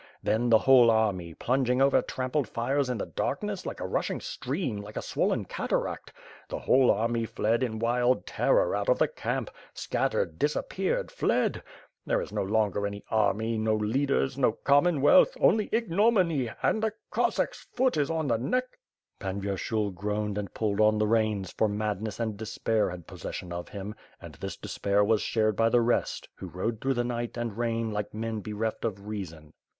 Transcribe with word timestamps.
Then, 0.23 0.49
the 0.49 0.57
whole 0.57 0.89
army, 0.89 1.35
plunging 1.35 1.79
over 1.79 2.01
trampled 2.01 2.47
fires 2.47 2.89
in 2.89 2.97
the 2.97 3.05
darkness, 3.05 3.67
like 3.67 3.79
a 3.79 3.85
rushing 3.85 4.19
stream, 4.19 4.77
like 4.81 4.97
a 4.97 5.01
swollen 5.03 5.45
cataract; 5.45 6.11
the 6.49 6.57
whole 6.57 6.89
army 6.89 7.25
fled 7.27 7.61
in 7.61 7.77
wild 7.77 8.25
terror, 8.25 8.75
out 8.75 8.89
of 8.89 8.97
the 8.97 9.07
camp; 9.07 9.51
scattered, 9.75 10.39
disappeared, 10.39 11.11
fled.. 11.11 11.61
There 12.03 12.19
is 12.19 12.31
no 12.31 12.41
longer 12.41 12.87
any 12.87 13.03
army, 13.11 13.59
no 13.59 13.75
leaders, 13.75 14.39
no 14.39 14.53
commonwealth, 14.53 15.37
only 15.39 15.69
ignominy; 15.71 16.49
and 16.63 16.81
the 16.81 16.93
Cossacks' 17.11 17.67
foot 17.71 17.95
is 17.95 18.09
on 18.09 18.27
the 18.27 18.39
neck..." 18.39 18.79
Pan 19.19 19.39
Vyershul 19.39 19.93
groaned 19.93 20.35
and 20.35 20.51
pulled 20.51 20.81
on 20.81 20.97
the 20.97 21.05
reins, 21.05 21.51
for 21.51 21.67
mad 21.67 22.01
ness 22.01 22.19
and 22.19 22.37
despair 22.37 22.89
had 22.89 23.05
possession 23.05 23.53
of 23.53 23.69
him; 23.69 23.93
and 24.19 24.33
this 24.33 24.57
despair 24.57 25.03
was 25.03 25.21
shared 25.21 25.55
by 25.55 25.69
the 25.69 25.81
rest, 25.81 26.27
who 26.37 26.47
rode 26.47 26.81
through 26.81 26.95
the 26.95 27.03
night 27.03 27.37
and 27.37 27.55
rain 27.55 27.91
like 27.91 28.15
men 28.15 28.39
bereft 28.41 28.83
of 28.83 29.05
reason. 29.05 29.53